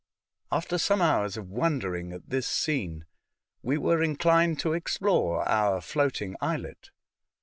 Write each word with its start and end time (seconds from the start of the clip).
After 0.51 0.79
some 0.79 0.99
hours 0.99 1.37
of 1.37 1.51
wondering 1.51 2.11
at 2.11 2.27
this 2.27 2.47
scene, 2.47 3.05
we 3.61 3.77
were 3.77 4.01
inclined 4.01 4.59
to 4.61 4.73
explore 4.73 5.47
our 5.47 5.79
floating 5.79 6.35
islet. 6.41 6.89